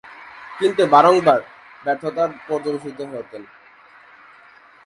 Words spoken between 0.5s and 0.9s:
কিন্তু,